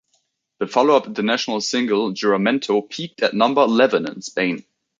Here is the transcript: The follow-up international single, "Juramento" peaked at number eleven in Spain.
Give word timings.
The 0.57 0.65
follow-up 0.65 1.05
international 1.05 1.61
single, 1.61 2.11
"Juramento" 2.11 2.89
peaked 2.89 3.21
at 3.21 3.35
number 3.35 3.61
eleven 3.61 4.07
in 4.07 4.23
Spain. 4.23 4.65